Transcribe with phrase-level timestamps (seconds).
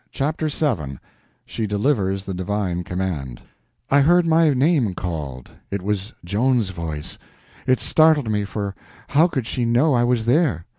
[0.09, 0.99] Chapter 7
[1.45, 3.39] She Delivers the Divine Command
[3.91, 5.51] I HEARD my name called.
[5.69, 7.19] It was Joan's voice.
[7.67, 8.73] It startled me, for
[9.09, 10.65] how could she know I was there?